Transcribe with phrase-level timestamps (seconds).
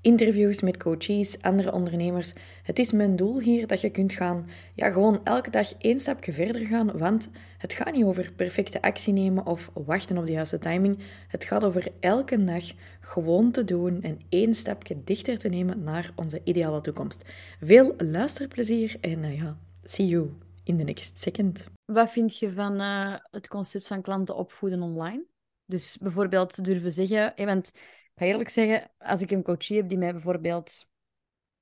[0.00, 2.32] interviews met coaches, andere ondernemers.
[2.62, 6.32] Het is mijn doel hier dat je kunt gaan, ja, gewoon elke dag één stapje
[6.32, 10.58] verder gaan, want het gaat niet over perfecte actie nemen of wachten op de juiste
[10.58, 10.98] timing.
[11.28, 12.64] Het gaat over elke dag
[13.00, 17.24] gewoon te doen en één stapje dichter te nemen naar onze ideale toekomst.
[17.60, 20.32] Veel luisterplezier en uh, ja, see you
[20.64, 21.68] in the next second.
[21.84, 25.24] Wat vind je van uh, het concept van klanten opvoeden online?
[25.66, 27.72] Dus bijvoorbeeld durven zeggen, want
[28.18, 30.86] ga eerlijk zeggen, als ik een coachie heb die mij bijvoorbeeld...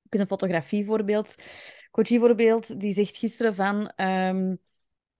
[0.09, 1.35] Ik een fotografievoorbeeld.
[1.91, 3.91] Coachievoorbeeld, die zegt gisteren van...
[3.95, 4.59] Um,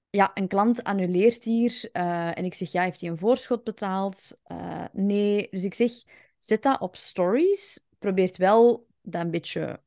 [0.09, 1.89] ja, een klant annuleert hier.
[1.93, 4.37] Uh, en ik zeg, ja, heeft hij een voorschot betaald?
[4.47, 5.47] Uh, nee.
[5.51, 5.91] Dus ik zeg,
[6.39, 7.85] zet dat op stories.
[7.99, 9.81] Probeert wel dat een beetje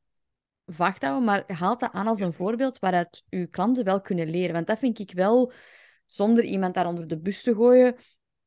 [0.65, 4.29] vaag te houden, maar haal dat aan als een voorbeeld waaruit uw klanten wel kunnen
[4.29, 4.53] leren.
[4.53, 5.51] Want dat vind ik wel,
[6.05, 7.95] zonder iemand daar onder de bus te gooien,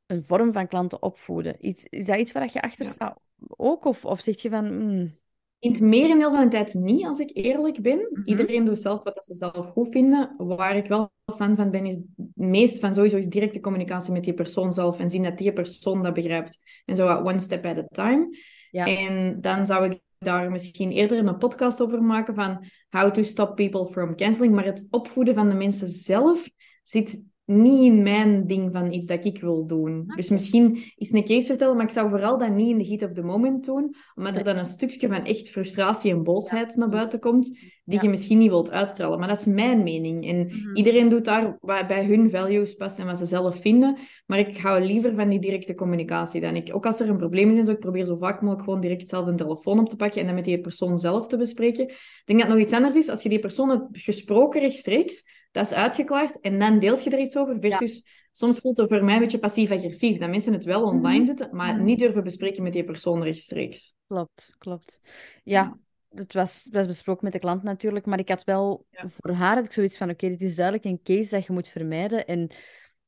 [0.07, 1.57] een vorm van klanten opvoeden.
[1.67, 3.19] Iets, is dat iets waar je achter staat
[3.57, 3.85] ook?
[3.85, 4.67] Of, of zeg je van...
[4.67, 5.23] Hmm.
[5.59, 8.09] In het merendeel van de tijd niet, als ik eerlijk ben.
[8.11, 8.23] Mhm.
[8.25, 10.35] Iedereen doet zelf wat ze zelf goed vinden.
[10.37, 12.01] Waar ik wel fan van ben, is
[12.35, 16.03] meest van sowieso is directe communicatie met die persoon zelf en zien dat die persoon
[16.03, 16.59] dat begrijpt.
[16.85, 18.37] En zo one step at a time.
[18.71, 18.87] Ja.
[18.87, 23.57] En dan zou ik daar misschien eerder een podcast over maken van how to stop
[23.57, 24.55] people from canceling.
[24.55, 26.51] Maar het opvoeden van de mensen zelf
[26.83, 30.13] zit niet in mijn ding van iets dat ik wil doen.
[30.17, 33.03] Dus misschien is een case vertellen, maar ik zou vooral dat niet in de heat
[33.03, 36.89] of the moment doen, omdat er dan een stukje van echt frustratie en boosheid naar
[36.89, 39.19] buiten komt, die je misschien niet wilt uitstralen.
[39.19, 40.29] Maar dat is mijn mening.
[40.29, 40.77] En mhm.
[40.77, 43.99] iedereen doet daar wat bij hun values past en wat ze zelf vinden.
[44.27, 46.71] Maar ik hou liever van die directe communicatie dan ik.
[46.73, 49.27] Ook als er een probleem is, zo, ik probeer zo vaak mogelijk gewoon direct zelf
[49.27, 51.89] een telefoon op te pakken en dan met die persoon zelf te bespreken.
[51.89, 55.33] Ik denk dat het nog iets anders is als je die persoon hebt gesproken rechtstreeks
[55.55, 57.57] dat is uitgeklaard en dan deelt je er iets over.
[57.61, 60.19] Versus, soms voelt het voor mij een beetje passief-agressief.
[60.19, 61.85] Dat mensen het wel online mm zetten, maar mhm.
[61.85, 63.95] niet durven bespreken met die persoon rechtstreeks.
[64.07, 65.01] Klopt, klopt.
[65.45, 65.79] Ja,
[66.11, 69.65] het was, was besproken met de klant natuurlijk, maar ik had wel voor haar had
[69.65, 72.27] ik zoiets van: oké, dit is duidelijk een case dat je moet vermijden.
[72.27, 72.49] En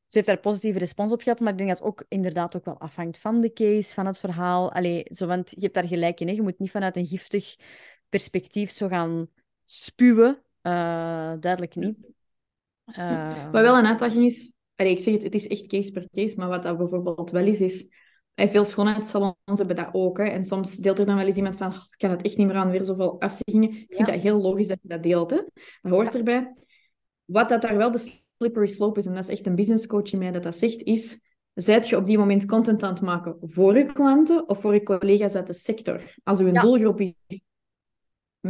[0.07, 2.65] ze heeft daar positieve respons op gehad, maar ik denk dat het ook inderdaad ook
[2.65, 4.73] wel afhangt van de case, van het verhaal.
[4.73, 6.28] Allee, zo, want je hebt daar gelijk in.
[6.28, 6.33] Hè?
[6.33, 7.57] Je moet niet vanuit een giftig
[8.09, 9.28] perspectief zo gaan
[9.65, 10.43] spuwen.
[10.63, 12.15] Uh, duidelijk niet.
[12.87, 13.51] Uh...
[13.53, 16.49] Wat wel een uitdaging is, ik zeg het, het is echt case per case, maar
[16.49, 17.89] wat dat bijvoorbeeld wel is, is
[18.35, 20.19] veel schoonheidssalons hebben dat ook.
[20.19, 20.25] Hè.
[20.25, 22.57] En soms deelt er dan wel eens iemand van, ik kan het echt niet meer
[22.57, 23.71] aan, weer zoveel afzeggingen.
[23.71, 25.31] Ik vind dat heel logisch dat je dat deelt.
[25.31, 25.41] Hè.
[25.83, 26.55] Dat hoort erbij.
[27.25, 30.13] Wat dat daar wel de slippery slope is, en dat is echt een business coach
[30.13, 31.25] in mij dat dat zegt, is...
[31.57, 34.83] Zijt je op die moment content aan het maken voor je klanten of voor je
[34.83, 36.15] collega's uit de sector?
[36.25, 37.43] Als uw doelgroep is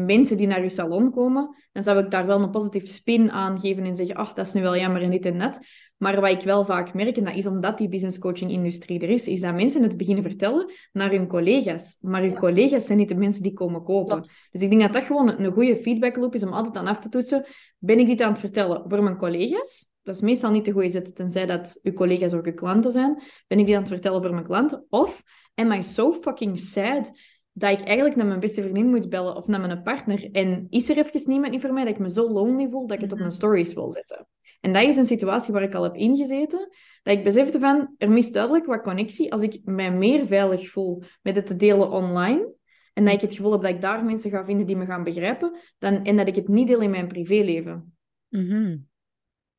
[0.04, 3.60] mensen die naar uw salon komen, dan zou ik daar wel een positieve spin aan
[3.60, 5.60] geven en zeggen, ach, dat is nu wel jammer en dit en dat.
[5.96, 9.08] Maar wat ik wel vaak merk, en dat is omdat die business coaching industrie er
[9.08, 11.96] is, is dat mensen het beginnen vertellen naar hun collega's.
[12.00, 14.22] Maar hun collega's zijn niet de mensen die komen kopen.
[14.50, 17.00] Dus ik denk dat dat gewoon een goede feedback loop is om altijd aan af
[17.00, 17.46] te toetsen.
[17.78, 19.88] Ben ik dit aan het vertellen voor mijn collega's?
[20.02, 23.22] Dat is meestal niet de goede zet, tenzij dat uw collega's ook uw klanten zijn.
[23.46, 24.86] Ben ik dit aan het vertellen voor mijn klanten?
[24.88, 25.22] Of
[25.54, 27.12] am I so fucking sad
[27.58, 30.30] dat ik eigenlijk naar mijn beste vriendin moet bellen of naar mijn partner.
[30.32, 32.96] En is er even niemand niet voor mij dat ik me zo lonely voel dat
[32.96, 33.38] ik het op mijn mhm.
[33.38, 34.28] stories wil zetten.
[34.60, 36.68] En dat is een situatie waar ik al heb ingezeten.
[37.02, 41.02] Dat ik besefte van, er mist duidelijk wat connectie als ik mij meer veilig voel
[41.22, 42.54] met het te delen online.
[42.92, 45.04] En dat ik het gevoel heb dat ik daar mensen ga vinden die me gaan
[45.04, 45.56] begrijpen.
[45.78, 47.96] Dan, en dat ik het niet deel in mijn privéleven.
[48.28, 48.88] Mm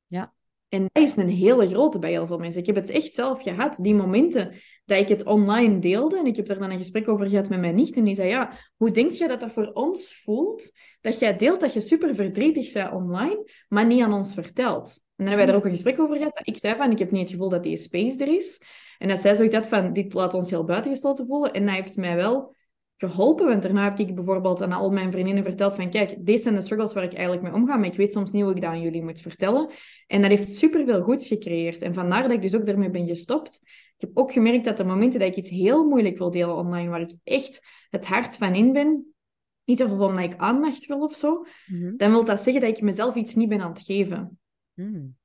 [0.08, 0.34] Ja.
[0.70, 2.62] En dat is een hele grote bij heel veel mensen.
[2.62, 4.54] Ik heb het echt zelf gehad, die momenten
[4.88, 6.18] dat ik het online deelde.
[6.18, 7.96] En ik heb daar dan een gesprek over gehad met mijn nicht.
[7.96, 10.72] En die zei, ja, hoe denk je dat dat voor ons voelt?
[11.02, 14.88] Dat jij deelt dat je super verdrietig bent online, maar niet aan ons vertelt.
[14.88, 16.40] En dan hebben wij daar ook een gesprek over gehad.
[16.44, 18.62] ik zei van, ik heb niet het gevoel dat die space er is.
[18.98, 21.54] En dat zij zoiets had van, dit laat ons heel buitengesloten voelen.
[21.54, 22.56] En dat heeft mij wel
[22.98, 23.48] geholpen.
[23.48, 26.62] Want daarna heb ik bijvoorbeeld aan al mijn vriendinnen verteld van kijk, deze zijn de
[26.62, 28.82] struggles waar ik eigenlijk mee omga, maar ik weet soms niet hoe ik dat aan
[28.82, 29.70] jullie moet vertellen.
[30.08, 31.82] En dat heeft superveel goeds gecreëerd.
[31.82, 33.62] En vandaar dat ik dus ook daarmee ben gestopt.
[33.98, 36.90] Ik heb ook gemerkt dat de momenten dat ik iets heel moeilijk wil delen online,
[36.90, 39.16] waar ik echt het hart van in ben,
[39.64, 41.96] niet of omdat ik aandacht wil of zo, mhm.
[41.96, 44.40] dan wil dat zeggen dat ik mezelf iets niet ben aan het geven.
[44.74, 45.16] Mm.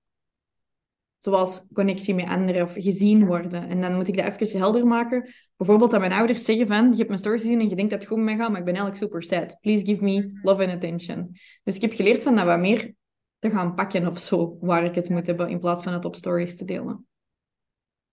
[1.18, 3.68] Zoals connectie met anderen of gezien worden.
[3.68, 5.34] En dan moet ik dat even helder maken.
[5.56, 8.00] Bijvoorbeeld dat mijn ouders zeggen van, je hebt mijn stories gezien en je denkt dat
[8.00, 9.58] het goed met gaat, maar ik ben eigenlijk super sad.
[9.60, 10.46] Please give me mhm.
[10.46, 11.36] love and attention.
[11.62, 12.94] Dus ik heb geleerd van dat wat meer
[13.38, 16.16] te gaan pakken of zo, waar ik het moet hebben, in plaats van het op
[16.16, 17.06] stories te delen.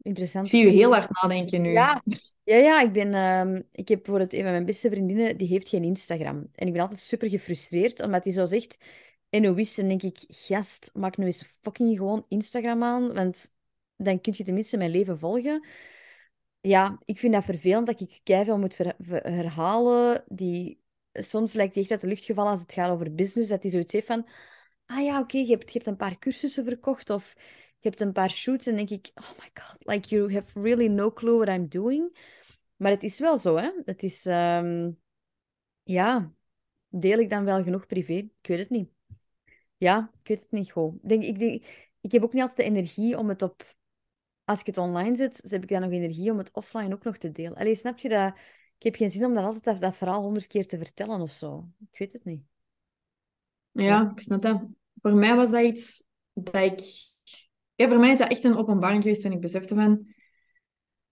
[0.10, 0.46] Interessant.
[0.46, 1.72] Ik zie je heel hard nadenken nu.
[1.72, 2.04] Ja,
[2.44, 5.70] ja, ja ik, ben, ehm, ik heb bijvoorbeeld een van mijn beste vriendinnen, die heeft
[5.70, 6.50] geen Instagram.
[6.56, 8.78] En ik ben altijd super gefrustreerd, omdat hij zo zegt...
[9.30, 13.54] En hoe wist, dan denk ik, gast, maak nu eens fucking gewoon Instagram aan, want
[13.98, 15.68] dan kun je tenminste mijn leven volgen.
[16.62, 18.78] Ja, ik vind dat vervelend dat ik keihard moet
[19.08, 20.24] herhalen.
[20.28, 23.62] Die, soms lijkt die echt uit de lucht gevallen als het gaat over business, dat
[23.62, 24.28] hij zoiets heeft van...
[24.86, 27.36] Ah ja, oké, je, hebt, je hebt een paar cursussen verkocht of
[27.80, 30.88] je hebt een paar shoots en denk ik, oh my god, like you have really
[30.88, 32.18] no clue what I'm doing.
[32.76, 33.72] Maar het is wel zo, hè.
[33.86, 35.00] Het is, um,
[35.84, 36.34] ja,
[36.88, 38.14] deel ik dan wel genoeg privé?
[38.14, 38.90] Ik weet het niet.
[39.78, 41.66] Ja, ik weet het niet denk, ik, denk,
[42.02, 43.78] ik heb ook niet altijd de energie om het op...
[44.44, 47.18] Als ik het online zet, heb ik dan nog energie om het offline ook nog
[47.18, 47.56] te delen.
[47.56, 48.34] Allee, snap je dat?
[48.78, 51.32] Ik heb geen zin om dan altijd dat, dat verhaal honderd keer te vertellen of
[51.32, 51.70] zo.
[51.92, 52.42] Ik weet het niet.
[53.72, 54.68] Ja, ik snap dat.
[55.02, 56.04] Voor mij was dat iets
[56.34, 56.80] dat ik
[57.80, 60.08] ja, voor mij is dat echt een openbaring geweest toen ik besefte van...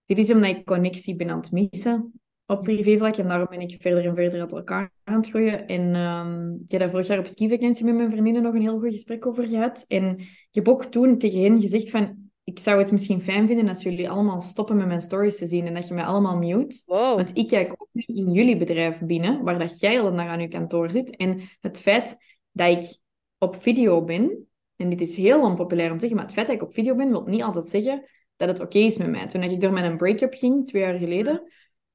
[0.05, 2.13] Dit is omdat ik connectie ben aan het missen
[2.45, 3.15] op privévlak.
[3.15, 5.67] En daarom ben ik verder en verder uit elkaar aan het groeien.
[5.67, 8.79] En um, ik heb daar vorig jaar op skivakantie met mijn vriendinnen nog een heel
[8.79, 9.85] goed gesprek over gehad.
[9.87, 12.25] En ik heb ook toen tegen hen gezegd van...
[12.43, 15.65] Ik zou het misschien fijn vinden als jullie allemaal stoppen met mijn stories te zien
[15.65, 16.81] en dat je mij allemaal mute.
[16.85, 20.41] Want ik kijk ook niet in jullie bedrijf binnen, waar dat jij al naar aan
[20.41, 21.15] je kantoor zit.
[21.15, 22.17] En het feit
[22.51, 22.97] dat ik
[23.37, 24.46] op video ben,
[24.77, 26.95] en dit is heel onpopulair om te zeggen, maar het feit dat ik op video
[26.95, 29.27] ben, wil niet altijd zeggen dat het oké is met mij.
[29.27, 31.51] Toen ik door mijn break-up ging, twee jaar geleden,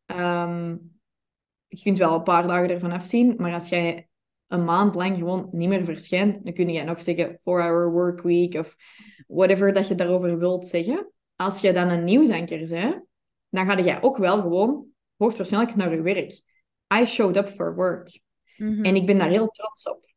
[0.07, 0.93] um,
[1.69, 4.09] je kunt wel een paar dagen ervan afzien, maar als jij
[4.47, 8.55] een maand lang gewoon niet meer verschijnt, dan kun je nog zeggen four-hour work week
[8.55, 8.77] of
[9.27, 11.13] whatever dat je daarover wilt zeggen.
[11.37, 13.05] Als je dan een nieuwsanker bent,
[13.49, 14.87] dan ga jij ook wel gewoon
[15.17, 16.41] hoogstwaarschijnlijk naar je werk.
[17.01, 18.21] I showed up for work.
[18.57, 18.85] Mhm.
[18.85, 20.12] En ik ben daar heel trots op.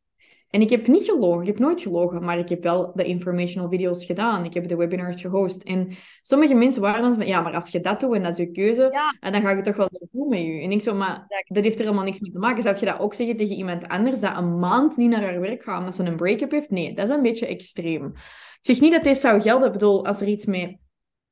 [0.49, 3.69] En ik heb niet gelogen, ik heb nooit gelogen, maar ik heb wel de informational
[3.69, 4.45] video's gedaan.
[4.45, 5.63] Ik heb de webinars gehost.
[5.63, 8.37] En sommige mensen waren dan van, ja, maar als je dat doet en dat is
[8.37, 10.61] je keuze, en dan ga je toch wel doen met je.
[10.61, 12.63] En ik zo, maar dat heeft er helemaal niks mee te maken.
[12.63, 15.63] Zou je dat ook zeggen tegen iemand anders, dat een maand niet naar haar werk
[15.63, 16.69] gaat omdat ze een break-up heeft?
[16.69, 18.05] Nee, dat is een beetje extreem.
[18.05, 19.67] Ik zeg niet dat dit zou gelden.
[19.67, 20.79] Ik bedoel, als er iets mee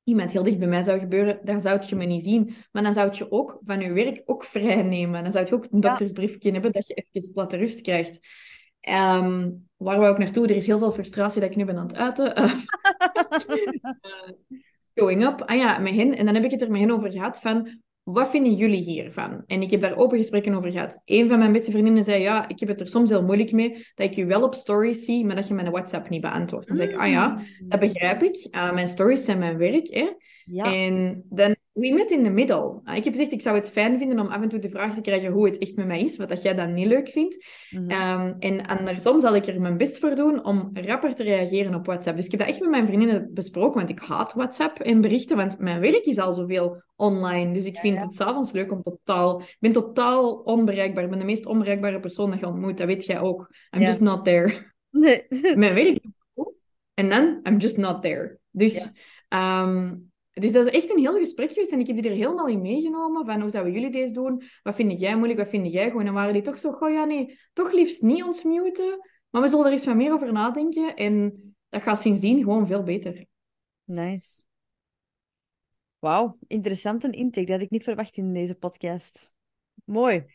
[0.03, 2.55] iemand heel dicht bij mij zou gebeuren, dan zou je me niet zien.
[2.71, 5.23] Maar dan zou je ook van je werk ook vrij nemen.
[5.23, 8.27] Dan zou je ook een doktersbriefje hebben dat je even platte rust krijgt.
[8.89, 10.47] Um, waar we ook naartoe?
[10.47, 12.41] Er is heel veel frustratie dat ik nu ben aan het uiten.
[12.41, 12.53] Uh,
[14.95, 15.41] going up.
[15.41, 16.17] Ah ja, met hen.
[16.17, 17.81] En dan heb ik het er met hen over gehad van...
[18.03, 19.43] Wat vinden jullie hiervan?
[19.47, 21.01] En ik heb daar open gesprekken over gehad.
[21.05, 23.87] Een van mijn beste vriendinnen zei, ja, ik heb het er soms heel moeilijk mee
[23.95, 26.67] dat ik je wel op stories zie, maar dat je mijn WhatsApp niet beantwoordt.
[26.67, 28.47] Dan zeg ik, ah ja, dat begrijp ik.
[28.51, 29.87] Uh, mijn stories zijn mijn werk.
[29.87, 30.09] Hè?
[30.45, 30.73] Ja.
[30.73, 32.81] En dan we met in de middel.
[32.83, 34.93] Ah, ik heb gezegd, ik zou het fijn vinden om af en toe de vraag
[34.93, 37.45] te krijgen hoe het echt met mij is, wat dat jij dan niet leuk vindt.
[37.69, 38.35] Mm -hmm.
[38.39, 42.15] en andersom zal ik er mijn best voor doen om rapper te reageren op WhatsApp.
[42.15, 45.37] Dus ik heb dat echt met mijn vriendinnen besproken, want ik haat WhatsApp en berichten,
[45.37, 47.53] want mijn werk is al zoveel online.
[47.53, 49.41] Dus ik vind ja, het s'avonds leuk om totaal...
[49.41, 51.03] Ik ben totaal onbereikbaar.
[51.03, 52.77] Ik ben de meest onbereikbare persoon dat je ontmoet.
[52.77, 53.55] Dat weet jij ook.
[53.75, 54.71] I'm just not there.
[54.89, 55.25] Nee.
[55.55, 56.09] mijn werk is
[56.93, 58.39] En dan, I'm just not there.
[58.51, 58.93] Dus...
[59.29, 62.47] Um, dus dat is echt een heel gesprek geweest en ik heb die er helemaal
[62.47, 64.43] in meegenomen van hoe zouden jullie deze doen?
[64.63, 65.39] Wat vind jij moeilijk?
[65.39, 66.05] Wat vind jij gewoon?
[66.05, 69.09] En waren die toch zo, goh ja nee, toch liefst niet ons muten.
[69.29, 72.83] Maar we zullen er eens wat meer over nadenken en dat gaat sindsdien gewoon veel
[72.83, 73.25] beter.
[73.83, 74.41] Nice.
[75.99, 77.45] Wauw, interessant een intake.
[77.45, 79.33] Dat had ik niet verwacht in deze podcast.
[79.85, 80.25] Mooi.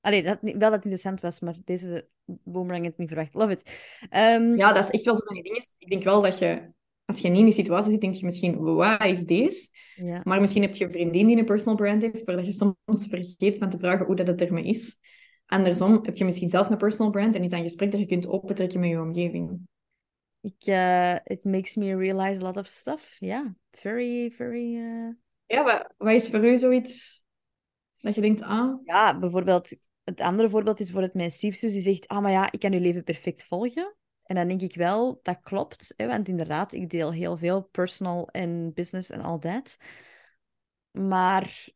[0.00, 3.34] Allee, dat, wel dat het interessant was, maar deze boomerang het niet verwacht.
[3.34, 3.88] Love it.
[4.10, 4.56] Um...
[4.56, 5.62] Ja, dat is echt wel zo van die dingen.
[5.78, 6.72] Ik denk wel dat je
[7.08, 9.68] als je niet in die situatie zit, denk je misschien, wat is deze?
[9.94, 10.20] Ja.
[10.24, 13.58] Maar misschien heb je een vriendin die een personal brand heeft, waar je soms vergeet
[13.58, 14.98] van te vragen hoe dat het ermee is.
[15.46, 18.06] Andersom heb je misschien zelf een personal brand en is dat een gesprek dat je
[18.06, 19.60] kunt opentrekken met je omgeving.
[20.40, 23.16] Ik, uh, it makes me realize a lot of stuff.
[23.18, 23.46] Ja, yeah.
[23.70, 24.74] very, very...
[24.74, 25.08] Uh...
[25.46, 27.24] Ja, wat, wat is voor u zoiets
[27.96, 28.80] dat je denkt, ah...
[28.84, 29.76] Ja, bijvoorbeeld...
[30.04, 32.80] Het andere voorbeeld is bijvoorbeeld mijn stiefzus, die zegt, ah, maar ja, ik kan uw
[32.80, 33.96] leven perfect volgen.
[34.28, 35.94] En dan denk ik wel, dat klopt.
[35.96, 39.78] Hè, want inderdaad, ik deel heel veel personal en business en al dat.
[40.90, 41.68] Maar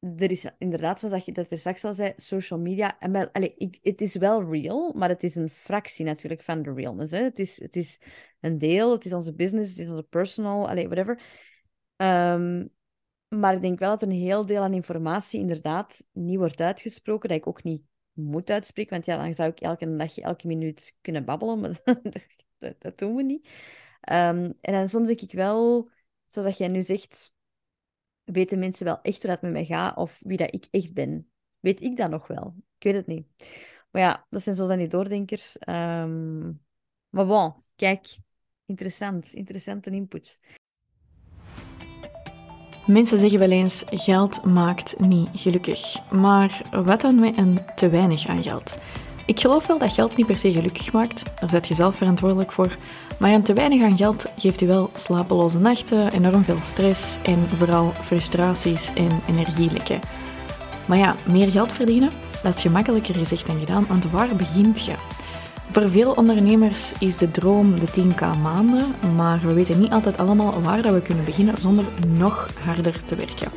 [0.00, 2.98] er is inderdaad, zoals je dat er straks al zei, social media.
[2.98, 7.12] En allez, het is wel real, maar het is een fractie natuurlijk van de realness.
[7.12, 7.22] Hè.
[7.22, 8.00] Het, is, het is
[8.40, 11.22] een deel, het is onze business, het is onze personal, allez, whatever.
[11.96, 12.70] Um,
[13.28, 17.38] maar ik denk wel dat een heel deel aan informatie inderdaad niet wordt uitgesproken, dat
[17.38, 18.92] ik ook niet moet uitspreken.
[18.92, 21.60] Want ja, dan zou ik elke dag, elke minuut kunnen babbelen.
[21.60, 21.80] Maar
[22.58, 23.46] dat, dat, doen we niet.
[24.10, 25.90] Um, en dan soms denk ik wel,
[26.28, 27.32] zoals jij nu zegt,
[28.24, 31.30] weten mensen wel echt hoe dat met mij gaat of wie dat ik echt ben.
[31.60, 32.54] Weet ik dat nog wel?
[32.78, 33.26] Ik weet het niet.
[33.90, 35.56] Maar ja, dat zijn zo dan die doordenkers.
[35.68, 36.64] Um,
[37.08, 38.16] maar bon, kijk,
[38.64, 39.32] interessant.
[39.32, 40.40] Interessante inputs.
[42.90, 45.96] Mensen zeggen wel eens: geld maakt niet gelukkig.
[46.10, 48.76] Maar wat dan met een te weinig aan geld?
[49.26, 52.52] Ik geloof wel dat geld niet per se gelukkig maakt, daar zet je zelf verantwoordelijk
[52.52, 52.76] voor.
[53.18, 57.38] Maar een te weinig aan geld geeft u wel slapeloze nachten, enorm veel stress en
[57.56, 60.00] vooral frustraties en energielekken.
[60.86, 62.10] Maar ja, meer geld verdienen,
[62.42, 64.94] dat is gemakkelijker gezegd dan gedaan, want waar begint je?
[65.72, 70.62] Voor veel ondernemers is de droom de 10k maanden, maar we weten niet altijd allemaal
[70.62, 71.84] waar dat we kunnen beginnen zonder
[72.16, 73.50] nog harder te werken.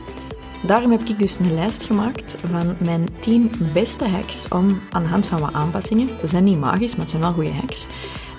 [0.63, 5.09] Daarom heb ik dus een lijst gemaakt van mijn 10 beste hacks om aan de
[5.09, 7.85] hand van wat aanpassingen, ze zijn niet magisch, maar het zijn wel goede hacks,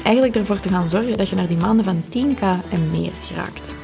[0.02, 3.74] eigenlijk ervoor te gaan zorgen dat je naar die maanden van 10k en meer geraakt.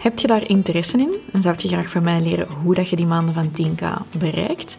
[0.00, 2.96] Heb je daar interesse in en zou je graag van mij leren hoe dat je
[2.96, 3.84] die maanden van 10k
[4.18, 4.78] bereikt?